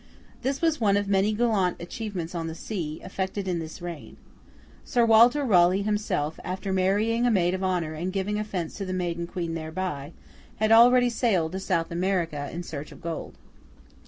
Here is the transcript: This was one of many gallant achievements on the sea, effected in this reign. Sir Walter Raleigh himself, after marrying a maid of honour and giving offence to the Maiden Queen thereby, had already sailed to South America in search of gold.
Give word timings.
This 0.41 0.63
was 0.63 0.81
one 0.81 0.97
of 0.97 1.07
many 1.07 1.31
gallant 1.31 1.77
achievements 1.79 2.33
on 2.33 2.47
the 2.47 2.55
sea, 2.55 2.99
effected 3.03 3.47
in 3.47 3.59
this 3.59 3.83
reign. 3.83 4.17
Sir 4.83 5.05
Walter 5.05 5.45
Raleigh 5.45 5.83
himself, 5.83 6.39
after 6.43 6.73
marrying 6.73 7.27
a 7.27 7.29
maid 7.29 7.53
of 7.53 7.63
honour 7.63 7.93
and 7.93 8.11
giving 8.11 8.39
offence 8.39 8.73
to 8.77 8.85
the 8.85 8.93
Maiden 8.93 9.27
Queen 9.27 9.53
thereby, 9.53 10.13
had 10.55 10.71
already 10.71 11.11
sailed 11.11 11.51
to 11.51 11.59
South 11.59 11.91
America 11.91 12.49
in 12.51 12.63
search 12.63 12.91
of 12.91 12.99
gold. 12.99 13.35